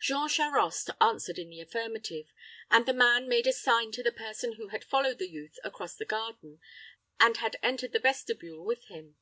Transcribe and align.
Jean 0.00 0.30
Charost 0.30 0.88
answered 0.98 1.38
in 1.38 1.50
the 1.50 1.60
affirmative, 1.60 2.32
and 2.70 2.86
the 2.86 2.94
man 2.94 3.28
made 3.28 3.46
a 3.46 3.52
sign 3.52 3.92
to 3.92 4.02
the 4.02 4.10
person 4.10 4.54
who 4.54 4.68
had 4.68 4.82
followed 4.82 5.18
the 5.18 5.28
youth 5.28 5.58
across 5.62 5.94
the 5.94 6.06
garden 6.06 6.58
and 7.20 7.36
had 7.36 7.58
entered 7.62 7.92
the 7.92 7.98
vestibule 7.98 8.64
with 8.64 8.84
him. 8.86 9.18